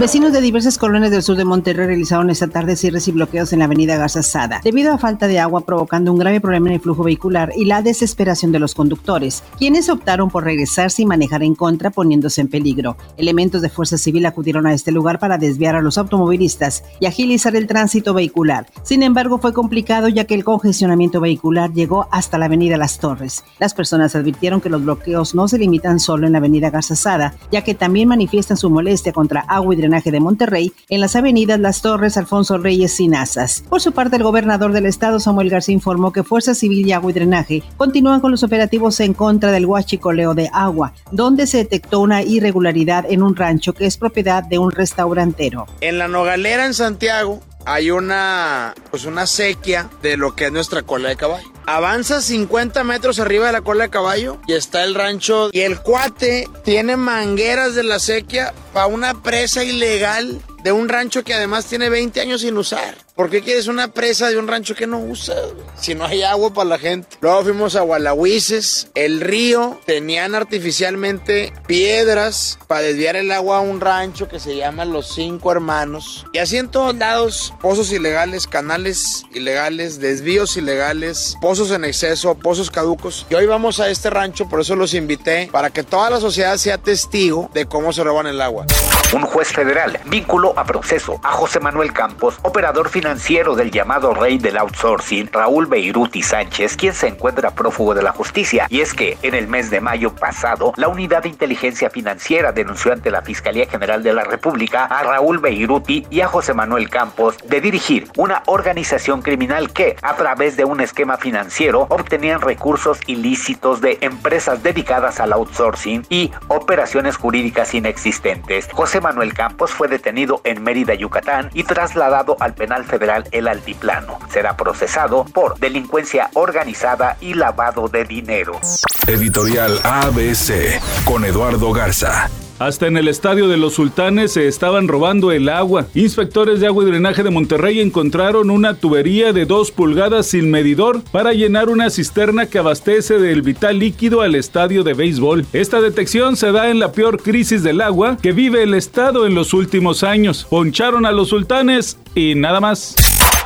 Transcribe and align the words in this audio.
Vecinos 0.00 0.32
de 0.32 0.40
diversas 0.40 0.78
colonias 0.78 1.10
del 1.10 1.24
sur 1.24 1.36
de 1.36 1.44
Monterrey 1.44 1.88
realizaron 1.88 2.30
esta 2.30 2.46
tarde 2.46 2.76
cierres 2.76 3.08
y 3.08 3.12
bloqueos 3.12 3.52
en 3.52 3.58
la 3.58 3.64
avenida 3.64 3.96
Garza 3.96 4.22
Sada, 4.22 4.60
debido 4.62 4.92
a 4.92 4.98
falta 4.98 5.26
de 5.26 5.40
agua 5.40 5.62
provocando 5.62 6.12
un 6.12 6.20
grave 6.20 6.40
problema 6.40 6.68
en 6.68 6.74
el 6.74 6.80
flujo 6.80 7.02
vehicular 7.02 7.50
y 7.56 7.64
la 7.64 7.82
desesperación 7.82 8.52
de 8.52 8.60
los 8.60 8.76
conductores, 8.76 9.42
quienes 9.58 9.88
optaron 9.88 10.30
por 10.30 10.44
regresarse 10.44 11.02
y 11.02 11.06
manejar 11.06 11.42
en 11.42 11.56
contra 11.56 11.90
poniéndose 11.90 12.40
en 12.40 12.46
peligro. 12.46 12.96
Elementos 13.16 13.60
de 13.60 13.70
Fuerza 13.70 13.98
Civil 13.98 14.24
acudieron 14.26 14.68
a 14.68 14.72
este 14.72 14.92
lugar 14.92 15.18
para 15.18 15.36
desviar 15.36 15.74
a 15.74 15.82
los 15.82 15.98
automovilistas 15.98 16.84
y 17.00 17.06
agilizar 17.06 17.56
el 17.56 17.66
tránsito 17.66 18.14
vehicular. 18.14 18.68
Sin 18.84 19.02
embargo, 19.02 19.38
fue 19.38 19.52
complicado 19.52 20.06
ya 20.06 20.26
que 20.26 20.36
el 20.36 20.44
congestionamiento 20.44 21.20
vehicular 21.20 21.72
llegó 21.72 22.06
hasta 22.12 22.38
la 22.38 22.44
avenida 22.44 22.76
Las 22.76 23.00
Torres. 23.00 23.42
Las 23.58 23.74
personas 23.74 24.14
advirtieron 24.14 24.60
que 24.60 24.70
los 24.70 24.84
bloqueos 24.84 25.34
no 25.34 25.48
se 25.48 25.58
limitan 25.58 25.98
solo 25.98 26.28
en 26.28 26.34
la 26.34 26.38
avenida 26.38 26.70
Garza 26.70 26.94
Sada, 26.94 27.34
ya 27.50 27.64
que 27.64 27.74
también 27.74 28.06
manifiestan 28.06 28.56
su 28.56 28.70
molestia 28.70 29.12
contra 29.12 29.40
agua 29.40 29.74
y 29.74 29.87
de 29.88 30.20
Monterrey 30.20 30.72
en 30.88 31.00
las 31.00 31.16
avenidas 31.16 31.58
Las 31.58 31.82
Torres, 31.82 32.16
Alfonso 32.16 32.58
Reyes 32.58 33.00
y 33.00 33.08
Nazas. 33.08 33.64
Por 33.68 33.80
su 33.80 33.92
parte, 33.92 34.16
el 34.16 34.22
gobernador 34.22 34.72
del 34.72 34.86
estado, 34.86 35.18
Samuel 35.18 35.50
García, 35.50 35.74
informó 35.74 36.12
que 36.12 36.22
Fuerza 36.22 36.54
Civil 36.54 36.86
y 36.86 36.92
Agua 36.92 37.10
y 37.10 37.14
Drenaje 37.14 37.62
continúan 37.76 38.20
con 38.20 38.30
los 38.30 38.42
operativos 38.42 39.00
en 39.00 39.14
contra 39.14 39.50
del 39.50 39.66
huachicoleo 39.66 40.34
de 40.34 40.50
agua, 40.52 40.92
donde 41.10 41.46
se 41.46 41.58
detectó 41.58 42.00
una 42.00 42.22
irregularidad 42.22 43.06
en 43.08 43.22
un 43.22 43.34
rancho 43.34 43.72
que 43.72 43.86
es 43.86 43.96
propiedad 43.96 44.44
de 44.44 44.58
un 44.58 44.70
restaurantero. 44.70 45.66
En 45.80 45.98
la 45.98 46.06
Nogalera, 46.06 46.66
en 46.66 46.74
Santiago, 46.74 47.40
hay 47.64 47.90
una, 47.90 48.74
pues 48.90 49.04
una 49.04 49.26
sequía 49.26 49.88
de 50.02 50.16
lo 50.16 50.34
que 50.34 50.46
es 50.46 50.52
nuestra 50.52 50.82
cola 50.82 51.08
de 51.08 51.16
caballo. 51.16 51.57
Avanza 51.70 52.22
50 52.22 52.82
metros 52.82 53.20
arriba 53.20 53.48
de 53.48 53.52
la 53.52 53.60
cola 53.60 53.84
de 53.84 53.90
caballo 53.90 54.40
y 54.46 54.54
está 54.54 54.84
el 54.84 54.94
rancho. 54.94 55.50
Y 55.52 55.60
el 55.60 55.82
cuate 55.82 56.48
tiene 56.64 56.96
mangueras 56.96 57.74
de 57.74 57.82
la 57.82 57.98
sequía 57.98 58.54
para 58.72 58.86
una 58.86 59.22
presa 59.22 59.62
ilegal 59.62 60.40
de 60.62 60.72
un 60.72 60.88
rancho 60.88 61.24
que 61.24 61.34
además 61.34 61.66
tiene 61.66 61.90
20 61.90 62.22
años 62.22 62.40
sin 62.40 62.56
usar. 62.56 62.96
¿Por 63.18 63.30
qué 63.30 63.42
quieres 63.42 63.66
una 63.66 63.88
presa 63.88 64.30
de 64.30 64.38
un 64.38 64.46
rancho 64.46 64.76
que 64.76 64.86
no 64.86 65.00
usa? 65.00 65.34
Si 65.74 65.92
no 65.92 66.04
hay 66.04 66.22
agua 66.22 66.54
para 66.54 66.68
la 66.68 66.78
gente. 66.78 67.16
Luego 67.20 67.42
fuimos 67.42 67.74
a 67.74 67.80
Gualahuises, 67.80 68.92
el 68.94 69.20
río. 69.20 69.80
Tenían 69.86 70.36
artificialmente 70.36 71.52
piedras 71.66 72.60
para 72.68 72.82
desviar 72.82 73.16
el 73.16 73.32
agua 73.32 73.56
a 73.56 73.60
un 73.60 73.80
rancho 73.80 74.28
que 74.28 74.38
se 74.38 74.54
llama 74.54 74.84
Los 74.84 75.12
Cinco 75.16 75.50
Hermanos. 75.50 76.26
Y 76.32 76.38
así 76.38 76.58
en 76.58 76.70
todos 76.70 76.94
lados, 76.94 77.52
pozos 77.60 77.90
ilegales, 77.90 78.46
canales 78.46 79.24
ilegales, 79.34 79.98
desvíos 79.98 80.56
ilegales, 80.56 81.36
pozos 81.40 81.72
en 81.72 81.84
exceso, 81.84 82.36
pozos 82.36 82.70
caducos. 82.70 83.26
Y 83.30 83.34
hoy 83.34 83.46
vamos 83.46 83.80
a 83.80 83.90
este 83.90 84.10
rancho, 84.10 84.48
por 84.48 84.60
eso 84.60 84.76
los 84.76 84.94
invité, 84.94 85.48
para 85.50 85.70
que 85.70 85.82
toda 85.82 86.08
la 86.08 86.20
sociedad 86.20 86.56
sea 86.56 86.78
testigo 86.78 87.50
de 87.52 87.66
cómo 87.66 87.92
se 87.92 88.04
roban 88.04 88.28
el 88.28 88.40
agua. 88.40 88.64
Un 89.12 89.22
juez 89.22 89.48
federal 89.48 89.98
vinculó 90.06 90.56
a 90.56 90.64
proceso 90.64 91.18
a 91.24 91.32
José 91.32 91.58
Manuel 91.58 91.92
Campos, 91.92 92.36
operador 92.44 92.88
financiero 92.88 93.07
financiero 93.08 93.56
del 93.56 93.70
llamado 93.70 94.12
rey 94.12 94.36
del 94.36 94.58
outsourcing, 94.58 95.30
Raúl 95.32 95.64
Beiruti 95.64 96.22
Sánchez, 96.22 96.76
quien 96.76 96.92
se 96.92 97.08
encuentra 97.08 97.54
prófugo 97.54 97.94
de 97.94 98.02
la 98.02 98.12
justicia. 98.12 98.66
Y 98.68 98.82
es 98.82 98.92
que 98.92 99.16
en 99.22 99.34
el 99.34 99.48
mes 99.48 99.70
de 99.70 99.80
mayo 99.80 100.14
pasado, 100.14 100.74
la 100.76 100.88
Unidad 100.88 101.22
de 101.22 101.30
Inteligencia 101.30 101.88
Financiera 101.88 102.52
denunció 102.52 102.92
ante 102.92 103.10
la 103.10 103.22
Fiscalía 103.22 103.66
General 103.66 104.02
de 104.02 104.12
la 104.12 104.24
República 104.24 104.84
a 104.84 105.04
Raúl 105.04 105.38
Beiruti 105.38 106.06
y 106.10 106.20
a 106.20 106.28
José 106.28 106.52
Manuel 106.52 106.90
Campos 106.90 107.38
de 107.46 107.62
dirigir 107.62 108.08
una 108.18 108.42
organización 108.44 109.22
criminal 109.22 109.72
que, 109.72 109.96
a 110.02 110.14
través 110.16 110.58
de 110.58 110.66
un 110.66 110.82
esquema 110.82 111.16
financiero, 111.16 111.86
obtenían 111.88 112.42
recursos 112.42 113.00
ilícitos 113.06 113.80
de 113.80 113.96
empresas 114.02 114.62
dedicadas 114.62 115.18
al 115.18 115.32
outsourcing 115.32 116.04
y 116.10 116.30
operaciones 116.48 117.16
jurídicas 117.16 117.72
inexistentes. 117.72 118.68
José 118.70 119.00
Manuel 119.00 119.32
Campos 119.32 119.70
fue 119.70 119.88
detenido 119.88 120.42
en 120.44 120.62
Mérida, 120.62 120.92
Yucatán 120.92 121.48
y 121.54 121.62
trasladado 121.62 122.36
al 122.40 122.52
penal 122.52 122.84
federal 122.84 122.97
el 123.30 123.48
Altiplano. 123.48 124.18
Será 124.30 124.56
procesado 124.56 125.24
por 125.24 125.58
delincuencia 125.58 126.30
organizada 126.34 127.16
y 127.20 127.34
lavado 127.34 127.88
de 127.88 128.04
dinero. 128.04 128.60
Editorial 129.06 129.80
ABC 129.84 130.80
con 131.04 131.24
Eduardo 131.24 131.72
Garza. 131.72 132.28
Hasta 132.58 132.88
en 132.88 132.96
el 132.96 133.06
estadio 133.06 133.46
de 133.46 133.56
los 133.56 133.74
sultanes 133.74 134.32
se 134.32 134.48
estaban 134.48 134.88
robando 134.88 135.30
el 135.30 135.48
agua. 135.48 135.86
Inspectores 135.94 136.58
de 136.58 136.66
agua 136.66 136.82
y 136.84 136.86
drenaje 136.88 137.22
de 137.22 137.30
Monterrey 137.30 137.80
encontraron 137.80 138.50
una 138.50 138.74
tubería 138.74 139.32
de 139.32 139.46
dos 139.46 139.70
pulgadas 139.70 140.26
sin 140.26 140.50
medidor 140.50 141.02
para 141.12 141.32
llenar 141.32 141.68
una 141.68 141.88
cisterna 141.90 142.46
que 142.46 142.58
abastece 142.58 143.18
del 143.18 143.42
vital 143.42 143.78
líquido 143.78 144.22
al 144.22 144.34
estadio 144.34 144.82
de 144.82 144.94
béisbol. 144.94 145.46
Esta 145.52 145.80
detección 145.80 146.36
se 146.36 146.50
da 146.50 146.68
en 146.68 146.80
la 146.80 146.92
peor 146.92 147.22
crisis 147.22 147.62
del 147.62 147.80
agua 147.80 148.16
que 148.20 148.32
vive 148.32 148.64
el 148.64 148.74
estado 148.74 149.26
en 149.26 149.34
los 149.34 149.54
últimos 149.54 150.02
años. 150.02 150.46
Poncharon 150.50 151.06
a 151.06 151.12
los 151.12 151.28
sultanes 151.28 151.98
y 152.14 152.34
nada 152.34 152.60
más. 152.60 152.96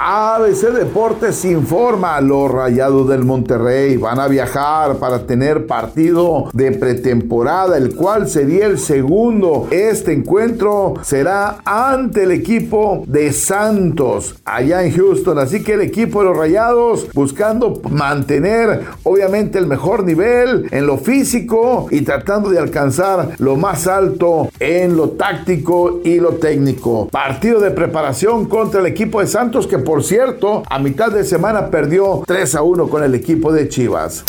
ABC 0.04 0.72
Deportes 0.72 1.44
informa, 1.44 2.20
los 2.20 2.50
Rayados 2.50 3.08
del 3.08 3.24
Monterrey 3.24 3.96
van 3.96 4.18
a 4.18 4.26
viajar 4.26 4.96
para 4.96 5.28
tener 5.28 5.68
partido 5.68 6.50
de 6.52 6.72
pretemporada, 6.72 7.76
el 7.76 7.94
cual 7.94 8.28
sería 8.28 8.66
el 8.66 8.80
segundo. 8.80 9.68
Este 9.70 10.12
encuentro 10.12 10.94
será 11.02 11.58
ante 11.64 12.24
el 12.24 12.32
equipo 12.32 13.04
de 13.06 13.32
Santos, 13.32 14.34
allá 14.44 14.82
en 14.82 14.92
Houston. 14.92 15.38
Así 15.38 15.62
que 15.62 15.74
el 15.74 15.82
equipo 15.82 16.19
de 16.19 16.30
los 16.30 16.36
Rayados 16.36 17.06
buscando 17.14 17.80
mantener, 17.88 18.80
obviamente, 19.04 19.60
el 19.60 19.69
mejor 19.69 20.02
nivel 20.02 20.66
en 20.72 20.84
lo 20.84 20.98
físico 20.98 21.86
y 21.92 22.00
tratando 22.00 22.50
de 22.50 22.58
alcanzar 22.58 23.36
lo 23.38 23.54
más 23.54 23.86
alto 23.86 24.48
en 24.58 24.96
lo 24.96 25.10
táctico 25.10 26.00
y 26.02 26.19
lo 26.19 26.30
técnico. 26.30 27.06
Partido 27.06 27.60
de 27.60 27.70
preparación 27.70 28.46
contra 28.46 28.80
el 28.80 28.86
equipo 28.86 29.20
de 29.20 29.28
Santos 29.28 29.69
que 29.69 29.78
por 29.92 30.03
cierto, 30.03 30.62
a 30.70 30.78
mitad 30.78 31.12
de 31.12 31.22
semana 31.22 31.69
perdió 31.69 32.22
3 32.26 32.54
a 32.54 32.62
1 32.62 32.88
con 32.88 33.04
el 33.04 33.14
equipo 33.14 33.53
de 33.53 33.69
Chivas. 33.69 34.25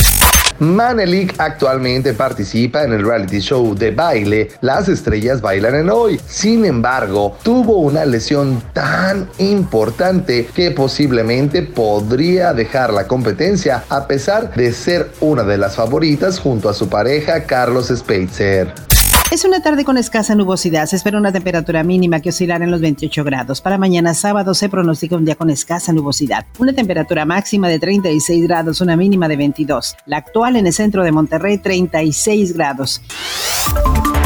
Manelik 0.60 1.36
actualmente 1.38 2.14
participa 2.14 2.84
en 2.84 2.92
el 2.92 3.06
reality 3.06 3.40
show 3.40 3.74
de 3.74 3.92
baile 3.92 4.50
Las 4.60 4.90
Estrellas 4.90 5.40
Bailan 5.40 5.76
en 5.76 5.90
Hoy. 5.90 6.20
Sin 6.28 6.66
embargo, 6.66 7.38
tuvo 7.44 7.78
una 7.78 8.04
lesión 8.04 8.62
tan 8.74 9.30
importante 9.38 10.50
que 10.54 10.72
posiblemente 10.72 11.62
podría 11.62 12.54
dejar 12.54 12.92
la 12.92 13.08
competencia 13.08 13.86
a 13.88 14.06
pesar 14.06 14.54
de 14.56 14.74
ser 14.74 15.12
una 15.22 15.44
de 15.44 15.58
las 15.58 15.78
favoritas 15.78 16.42
junto 16.42 16.68
a 16.68 16.74
su 16.74 16.90
pareja 16.90 17.46
Carlos 17.46 17.88
Speitzer. 17.88 18.93
Es 19.34 19.46
una 19.46 19.64
tarde 19.64 19.84
con 19.84 19.98
escasa 19.98 20.36
nubosidad. 20.36 20.86
Se 20.86 20.96
espera 20.96 21.18
una 21.18 21.32
temperatura 21.32 21.84
mínima 21.84 22.20
que 22.20 22.30
oscilará 22.30 22.66
en 22.66 22.70
los 22.70 22.82
28 22.82 23.24
grados. 23.24 23.62
Para 23.62 23.80
mañana 23.80 24.14
sábado 24.14 24.54
se 24.54 24.70
pronostica 24.70 25.16
un 25.16 25.26
día 25.26 25.34
con 25.34 25.50
escasa 25.50 25.92
nubosidad. 25.92 26.46
Una 26.60 26.72
temperatura 26.72 27.26
máxima 27.26 27.68
de 27.68 27.80
36 27.80 28.44
grados, 28.44 28.80
una 28.80 28.96
mínima 28.96 29.28
de 29.28 29.36
22. 29.36 29.96
La 30.06 30.18
actual 30.18 30.56
en 30.58 30.68
el 30.68 30.74
centro 30.74 31.04
de 31.04 31.12
Monterrey, 31.12 31.58
36 31.58 32.54
grados. 32.54 33.02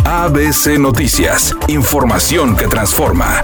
ABC 0.04 0.78
Noticias. 0.78 1.56
Información 1.70 2.58
que 2.58 2.68
transforma. 2.68 3.44